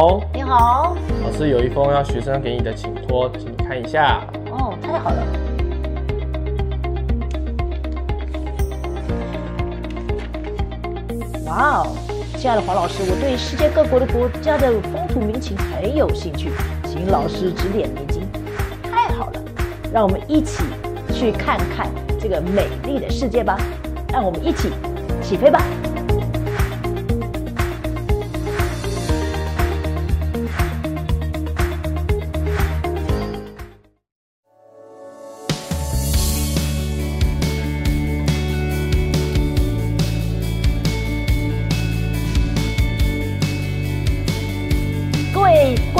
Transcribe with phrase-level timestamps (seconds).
[0.00, 0.96] 好，你好。
[1.24, 4.24] 老师有一封要学生给你的请托，请你看一下。
[4.48, 5.26] 哦，太好了。
[11.46, 11.96] 哇哦，
[12.36, 16.52] 亲爱的黄老师，我对世界各国的国家的风土民情很有兴趣，
[16.84, 18.22] 请老师指点迷津。
[18.84, 19.40] 太好了，
[19.92, 20.62] 让我们一起
[21.12, 21.88] 去看看
[22.20, 23.58] 这个美丽的世界吧。
[24.12, 24.70] 让我们一起
[25.20, 25.60] 起飞吧！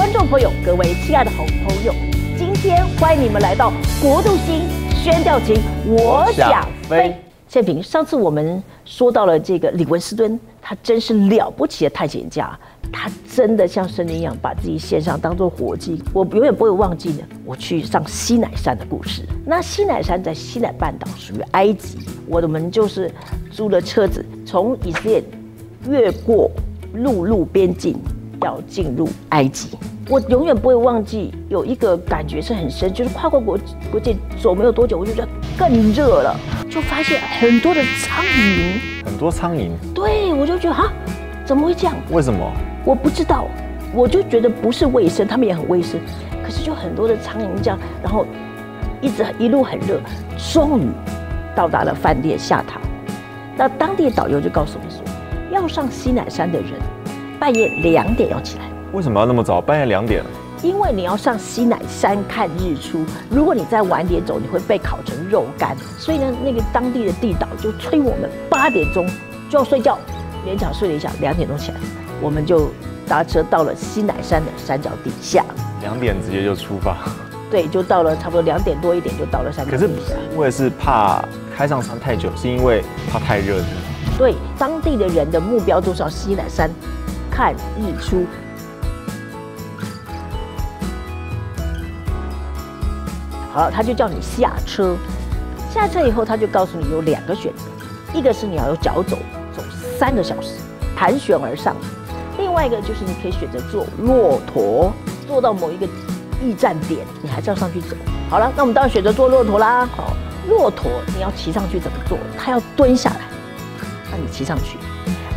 [0.08, 1.94] 观众朋友，各位亲爱的好朋友，
[2.34, 3.70] 今天欢迎你们来到
[4.00, 7.14] 国度星宣调情，我想飞。
[7.46, 12.58] 谢平，上次我们说到了这个李文斯敦，他真是了不起的探险家，
[12.90, 16.02] 他真的像神灵一样把自己献上当做火祭。
[16.14, 19.28] 我永远不会忘记呢，我去上西乃山的故事。
[19.44, 21.98] 那西乃山在西乃半岛，属于埃及。
[22.26, 23.12] 我们就是
[23.50, 25.22] 租了车子，从以色列
[25.86, 26.50] 越过
[26.94, 27.94] 陆路边境，
[28.40, 29.76] 要进入埃及。
[30.10, 33.58] 我永远不会忘记有一个感觉是很深，就是跨过国
[33.90, 36.34] 国界走没有多久，我就觉得更热了，
[36.70, 39.68] 就发现很多的苍蝇，很多苍蝇。
[39.94, 40.90] 对，我就觉得哈，
[41.44, 41.94] 怎么会这样？
[42.10, 42.50] 为什么？
[42.86, 43.46] 我不知道，
[43.92, 46.00] 我就觉得不是卫生，他们也很卫生，
[46.42, 48.24] 可是就很多的苍蝇这样，然后
[49.02, 50.00] 一直一路很热，
[50.54, 50.88] 终于
[51.54, 52.80] 到达了饭店下榻。
[53.58, 55.02] 那当地导游就告诉我们说，
[55.52, 56.72] 要上西乃山的人，
[57.38, 58.64] 半夜两点要起来。
[58.92, 59.60] 为什么要那么早？
[59.60, 60.24] 半夜两点？
[60.62, 65.76] 因为你要上西乃山看日出，如果你再晚点走，你会被烤成肉干。
[65.98, 69.06] 所以呢，那个当地的地导就催我们八点钟
[69.48, 69.98] 就要睡觉，
[70.44, 71.76] 勉强睡了一下，两点钟起来，
[72.20, 72.70] 我们就
[73.06, 75.44] 搭车到了西乃山的山脚底下。
[75.82, 76.96] 两点直接就出发？
[77.50, 80.14] 对，就到了差不多两点多一点就到了山脚底下。
[80.34, 81.22] 我也是怕
[81.54, 82.82] 开上山太久，是因为
[83.12, 83.62] 怕太热。
[84.16, 86.68] 对，当地的人的目标就是要西乃山
[87.30, 88.26] 看日出。
[93.58, 94.96] 好，他就叫你下车。
[95.68, 97.64] 下车以后，他就告诉你有两个选择，
[98.16, 99.18] 一个是你要用脚走，
[99.52, 99.60] 走
[99.98, 100.60] 三个小时，
[100.94, 101.74] 盘旋而上；
[102.38, 104.92] 另外一个就是你可以选择坐骆驼，
[105.26, 105.88] 坐到某一个
[106.40, 107.96] 驿站点，你还是要上去走。
[108.30, 109.84] 好了，那我们当然选择坐骆驼啦。
[109.96, 110.12] 好，
[110.48, 112.16] 骆驼你要骑上去怎么做？
[112.38, 113.22] 他要蹲下来，
[114.12, 114.78] 那你骑上去。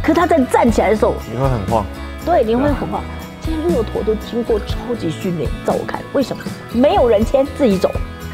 [0.04, 1.84] 可他在站起来的时候，你会很晃。
[2.24, 3.02] 对，你会很晃。
[3.44, 6.44] 这些骆驼都经过超级训练，照我看，为什么？
[6.72, 7.90] 没有人牵，自己走。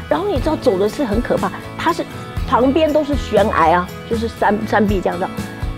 [0.08, 2.04] 然后你知道走的是很可怕，它是
[2.48, 5.28] 旁边都是悬崖啊，就是山山壁这样的，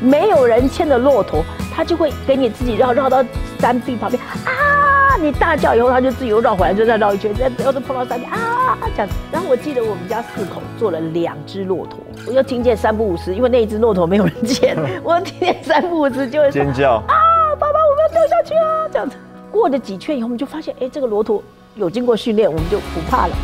[0.00, 3.24] 没有人牵着骆驼，它就会给你自己绕绕到
[3.58, 9.08] 山壁旁边啊，你大叫以后，它就自己又绕回来，就再绕一圈，再然后就碰到山壁啊这样。
[9.32, 17.14] 然后我记得我们家四口坐了两只骆驼，我就听见三不五时，因为那一只骆驼没有人牵， 我听见三不五时就会尖叫啊，
[17.58, 19.16] 爸爸我们要掉下去啊这样子。
[19.50, 21.42] 过了几圈以后，我们就发现，哎，这个骆驼
[21.74, 23.34] 有经过训练，我们就不怕了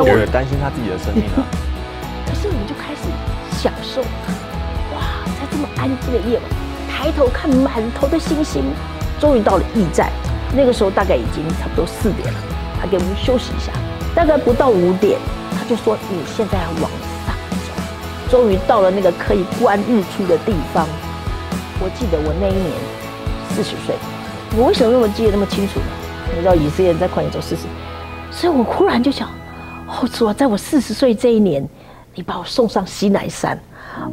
[0.00, 0.04] 啊。
[0.06, 1.44] 有人担心他自己的生命啊。
[2.26, 3.02] 可是我们就开始
[3.56, 4.00] 享受，
[4.94, 6.44] 哇，在这么安静的夜晚，
[6.88, 8.64] 抬头看满头的星星，
[9.20, 10.10] 终于到了驿站。
[10.54, 12.38] 那个时候大概已经差不多四点了，
[12.80, 13.72] 他给我们休息一下。
[14.14, 15.18] 大概不到五点，
[15.56, 16.90] 他就说：“你现在要往
[17.24, 17.72] 上走。”
[18.30, 20.86] 终于到了那个可以观日出的地方。
[21.80, 22.72] 我记得我那一年
[23.54, 23.94] 四十岁，
[24.56, 25.86] 我为什么那么记得那么清楚呢？
[26.34, 27.62] 你知道以色列人在旷野走四十，
[28.30, 29.30] 所以我忽然就想。
[29.92, 31.68] 哦，主啊，在我四十岁这一年，
[32.14, 33.58] 你把我送上西南山，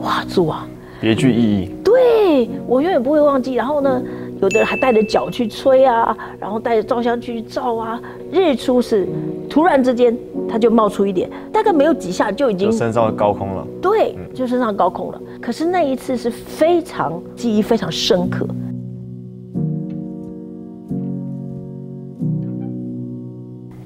[0.01, 0.67] 哇，主啊，
[0.99, 1.71] 别具意义。
[1.83, 3.53] 对我永远不会忘记。
[3.53, 4.01] 然后呢，
[4.41, 7.99] 有的人还带着脚去吹啊，然后带着照相去照啊。
[8.29, 9.07] 日出是
[9.49, 10.15] 突然之间，
[10.49, 13.65] 它就冒出一点，大概没有几下就已经升上高空了。
[13.81, 15.21] 对，就升上高空了。
[15.41, 18.45] 可是那一次是非常记忆非常深刻。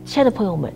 [0.03, 0.73] 亲爱的朋友们。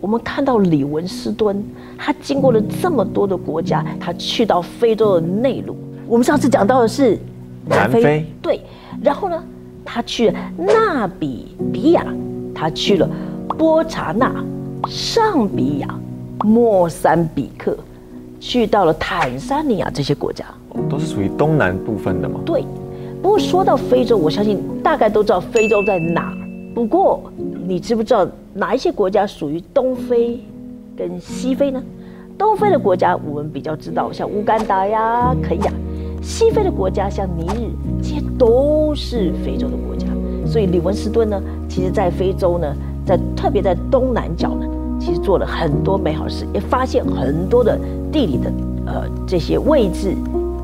[0.00, 1.62] 我们看到李文斯敦，
[1.98, 5.76] 他经过了这么多的国家，他去到非洲的内陆。
[6.08, 7.18] 我们上次讲到的是
[7.66, 8.60] 南非，对。
[9.02, 9.42] 然后呢，
[9.84, 12.04] 他去了纳比比亚，
[12.54, 13.08] 他去了
[13.58, 14.42] 波查纳、
[14.88, 15.88] 上比亚、
[16.42, 17.76] 莫桑比克，
[18.40, 20.46] 去到了坦桑尼亚这些国家，
[20.88, 22.40] 都是属于东南部分的吗？
[22.46, 22.64] 对。
[23.22, 26.34] 不过说到非洲，我相信大概都知道非洲在哪。
[26.74, 27.22] 不过
[27.66, 28.26] 你知不知道？
[28.52, 30.40] 哪一些国家属于东非
[30.96, 31.82] 跟西非呢？
[32.36, 35.70] 东非的国家我们比较知道，像乌干达呀、肯亚；
[36.22, 37.70] 西非的国家像尼日，
[38.02, 40.06] 这些都是非洲的国家。
[40.46, 42.74] 所以李文斯顿呢，其实在非洲呢，
[43.06, 44.66] 在特别在东南角呢，
[44.98, 47.78] 其实做了很多美好事，也发现很多的
[48.10, 48.52] 地理的
[48.86, 50.16] 呃这些位置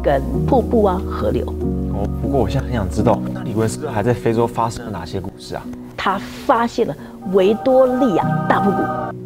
[0.02, 1.44] 跟瀑布啊、河流。
[1.92, 5.62] 哦，不过我现在很想知道，那李文斯顿还在非洲发生了哪些故事啊？
[6.06, 6.16] 他
[6.46, 6.96] 发现了
[7.32, 8.76] 维多利亚大瀑布。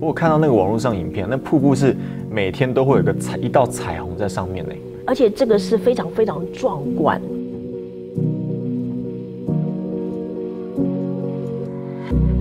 [0.00, 1.94] 我有看到那个网络上影片，那瀑布是
[2.30, 4.72] 每天都会有个彩一道彩虹在上面呢，
[5.06, 7.20] 而且这个是非常非常壮观。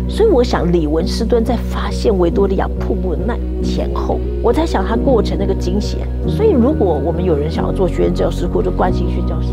[0.08, 6.00] 所以我想，李文斯顿在发现维多利亚瀑布的那前后，我在想他过程那个惊险。
[6.30, 9.50] 所以，如果我们有人想要做宣教师或者关心宣教师，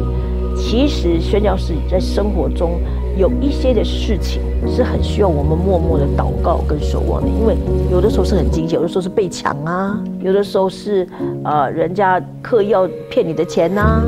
[0.57, 2.79] 其实宣教师在生活中
[3.17, 7.57] 有一些的事情是很需要我们默默的祷告跟守望的，因为
[7.91, 11.09] 有的时候是很惊险，有的时候是被抢啊，有的时候是
[11.43, 14.03] 呃人家刻意要骗你的钱呐。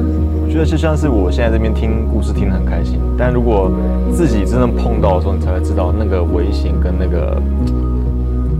[0.44, 3.70] 我觉得就像是我现在这边听故事听得很开心，但如果
[4.12, 7.40] 自己真正碰到的时候，你才会知道那个危险跟那个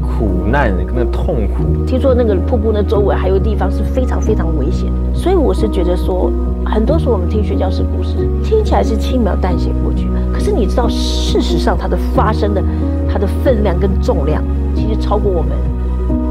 [0.00, 1.84] 苦难、跟那个痛苦。
[1.86, 6.30] 听说那个瀑布那周围还有地方是非常非常危险，所以我是觉得说，
[6.78, 8.14] 很多时候我们听学教师故事，
[8.44, 12.62] 听起来是轻描淡写过去，可是你知道，事实上它的发生的
[13.12, 14.44] 它的分量跟重量，
[14.76, 15.58] 其实超过我们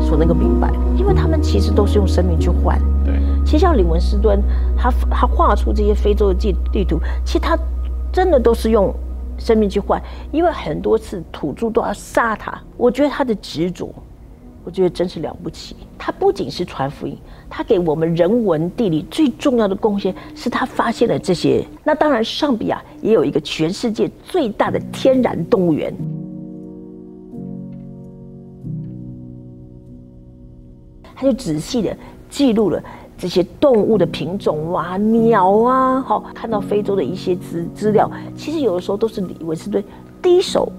[0.01, 2.79] 所能够明白，因为他们其实都是用生命去换。
[3.03, 4.41] 对其实像李文斯敦，
[4.77, 7.59] 他他画出这些非洲的地地图，其实他
[8.13, 8.95] 真的都是用
[9.37, 10.01] 生命去换，
[10.31, 12.57] 因为很多次土著都要杀他。
[12.77, 13.93] 我觉得他的执着，
[14.67, 15.77] 我觉得真是了不起。
[15.97, 17.17] 他不仅是传福音，
[17.49, 21.65] 他给我们人文地理最重要的贡献是他发现了这些。
[21.85, 25.93] 那当然，上比亚也有一个全世界最大的天然动物园，
[31.15, 31.95] 他就仔细的
[32.29, 32.83] 记录了。
[33.17, 39.81] 这些动物的品种啊，鸟啊，好，看到非洲的一些资资料，其实有的时候都是李文斯顿
[40.21, 40.69] 第一手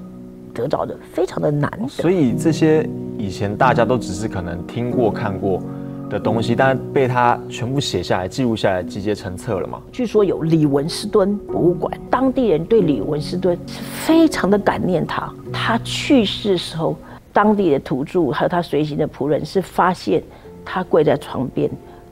[0.55, 1.89] 得着的，非常的难。
[1.89, 2.89] 所以这些
[3.19, 5.61] 以前大家都只是可能听过、看过
[6.09, 9.83] 的东西，但被他全部写下来、记录下来、集结成册了嘛？
[9.91, 15.31] 据说有李文斯敦博物馆，当地人对李文斯敦是非常的感念他。
[15.53, 16.97] 他去世的时候，
[17.33, 20.23] 当地的土著还有他随行的仆人是发现
[20.65, 21.69] 他跪在床边。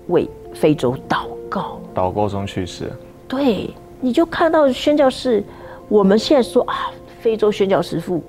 [0.09, 2.93] 为非洲祷告，祷告中去世。
[3.27, 5.43] 对，你就看到宣教士，
[5.89, 8.23] 我们现在说啊，非洲宣教师傅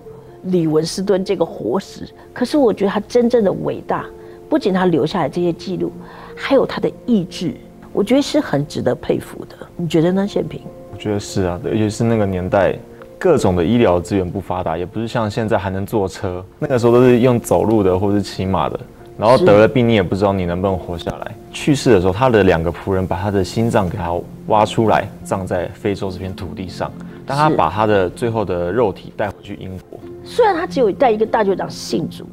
[0.44, 4.06] 李文斯顿这个活石，可是我觉得他真正的伟大，
[4.48, 5.92] 不仅他留下来这些记录，
[6.36, 7.54] 还有他的意志，
[7.92, 9.56] 我觉得是很值得佩服的。
[9.76, 10.62] 你觉得呢，宪平？
[10.94, 12.78] 我觉得是啊，尤其是那个年代，
[13.20, 18.80] 各种的医疗资源不发达，也不是像现在还能坐车，那个时候都是用走路的或是骑马的。
[19.18, 21.36] 然后得了病，你也不知道你能不能活下来。
[21.52, 26.92] 去世的时候，他的两个仆人把他的心脏给他挖出来，葬在非洲这片土地上。
[27.26, 29.87] 但他把他的最后的肉体带回去英国。
[30.28, 32.26] 虽然他只有带一个大队长信主，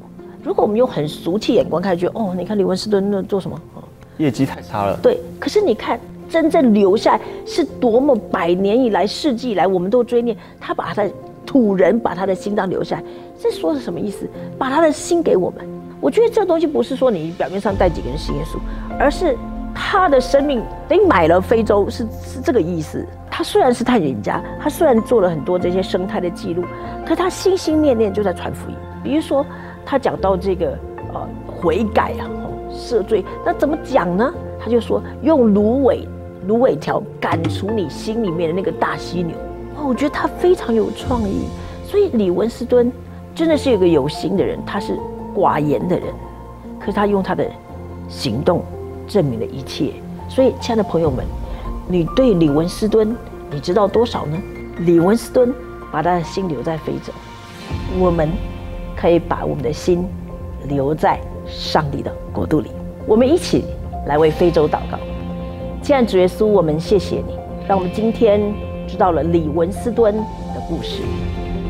[0.43, 3.59] 如果我们用很俗气眼光看，觉得哦，你看李文斯顿那做什么？
[4.19, 4.99] 业绩太差了。
[5.01, 5.99] 对，可是你看
[6.29, 11.11] 真正留下来是多么百年以来、世纪以来，我们都追念他把他的
[11.47, 13.05] 土人把他的心脏留下来，
[13.41, 14.29] 这说是什么意思？
[14.59, 15.65] 把他的心给我们。
[16.01, 18.59] 我觉得这东西不是说你表面上带几个人信耶稣，
[18.99, 19.39] 而是
[19.73, 23.07] 他的生命等于买了非洲，是是这个意思。
[23.37, 26.63] 他虽然是探险家，他虽然做了很多这些生态的记录，
[27.05, 28.77] 可他心心念念就在传福音。
[29.03, 29.45] 比如说，
[29.85, 30.79] 他讲到这个
[31.13, 32.31] 呃悔改啊，
[32.73, 34.33] 赦罪，那怎么讲呢？
[34.61, 36.07] 他就说用芦苇
[36.47, 39.35] 芦苇条赶除你心里面的那个大犀牛。
[39.77, 41.49] 哦，我觉得他非常有创意。
[41.85, 42.91] 所以李文斯顿
[43.35, 44.97] 真的是一个有心的人，他是。
[45.35, 46.15] 寡言的人，
[46.79, 47.45] 可是他用他的
[48.09, 48.63] 行动
[49.09, 49.95] 证明了一切。
[50.29, 51.25] 所以，亲爱的朋友们，
[51.89, 53.17] 你对李文斯顿
[53.51, 54.37] 你知道多少呢？
[54.81, 55.53] 李文斯顿
[55.93, 57.13] 把他的心留在非洲，
[57.99, 58.29] 我们
[58.97, 60.05] 可以把我们的心
[60.67, 62.71] 留在上帝的国度里。
[63.07, 63.65] 我们一起
[64.07, 64.99] 来为非洲祷告。
[65.83, 67.37] 亲爱的主耶稣，我们谢谢你，
[67.69, 68.41] 让我们今天
[68.89, 71.03] 知道了李文斯顿的故事。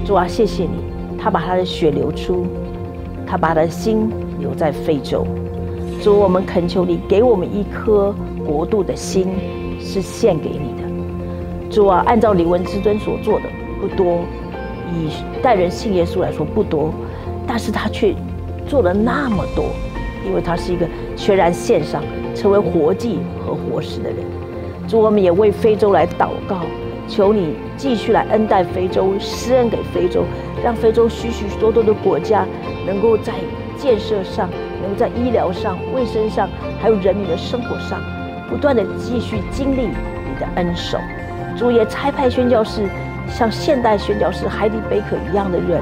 [0.07, 2.47] 主啊，谢谢你，他把他的血流出。
[3.27, 5.27] 他把他的心留在非洲，
[6.01, 8.15] 主，我们恳求你给我们一颗
[8.47, 9.29] 国度的心，
[9.85, 11.71] 是献给你的。
[11.71, 13.47] 主啊，按照李文之尊所做的
[13.81, 14.25] 不多，
[14.93, 15.11] 以
[15.43, 16.93] 待人信耶稣来说不多，
[17.47, 18.15] 但是他却
[18.67, 19.67] 做了那么多，
[20.27, 20.87] 因为他是一个
[21.17, 22.03] 全然献上，
[22.35, 24.19] 成为活祭和活石的人。
[24.89, 26.61] 主，我们也为非洲来祷告，
[27.09, 30.25] 求你继续来恩待非洲，施恩给非洲。
[30.63, 32.47] 让非洲许许多多的国家
[32.87, 33.35] 能够在
[33.77, 34.49] 建设上，
[34.81, 36.49] 能够在医疗上、卫生上，
[36.81, 38.01] 还有人民的生活上，
[38.55, 40.97] 不断的继续经历你的恩手。
[41.59, 42.89] 主也差派宣教士，
[43.29, 45.81] 像现代宣教士海迪贝克一样的人，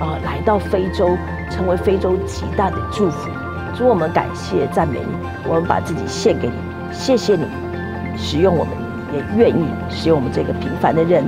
[0.00, 1.10] 啊，来到非洲，
[1.50, 3.28] 成为非洲极大的祝福。
[3.76, 6.54] 主，我们感谢赞美你，我们把自己献给你，
[6.90, 7.44] 谢谢你
[8.16, 8.72] 使用我们，
[9.12, 11.22] 也愿意使用我们这个平凡的人。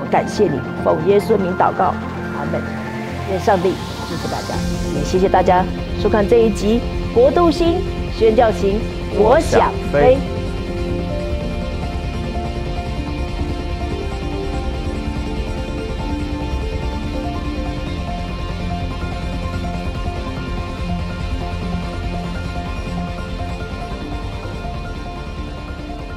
[0.00, 1.94] 我感谢你，奉耶稣名祷告，
[2.34, 2.60] 阿门。
[3.30, 3.74] 愿上帝
[4.08, 4.56] 祝福大家，
[4.98, 5.64] 也谢谢大家
[6.00, 6.80] 收看这一集
[7.14, 7.76] 《国度星
[8.12, 8.70] 宣教行》，
[9.16, 10.18] 我想飞。